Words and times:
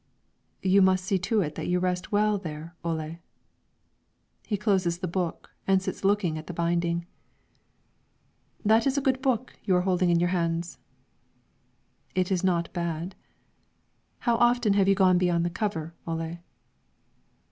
"You 0.63 0.81
must 0.81 1.05
see 1.05 1.19
to 1.19 1.41
it 1.41 1.53
that 1.53 1.67
you 1.67 1.77
rest 1.77 2.11
well 2.11 2.39
there, 2.39 2.73
Ole." 2.83 3.19
He 4.47 4.57
closes 4.57 4.97
the 4.97 5.07
book 5.07 5.51
and 5.67 5.79
sits 5.79 6.03
looking 6.03 6.39
at 6.39 6.47
the 6.47 6.55
binding. 6.55 7.05
"That 8.65 8.87
is 8.87 8.97
a 8.97 9.01
good 9.01 9.21
book 9.21 9.53
you 9.63 9.75
are 9.75 9.81
holding 9.85 10.09
in 10.09 10.19
your 10.19 10.29
hands." 10.29 10.79
"It 12.15 12.31
is 12.31 12.43
not 12.43 12.73
bad. 12.73 13.13
How 14.21 14.37
often 14.37 14.73
have 14.73 14.87
you 14.87 14.95
gone 14.95 15.19
beyond 15.19 15.45
the 15.45 15.51
cover, 15.51 15.93
Ole?" 16.07 16.39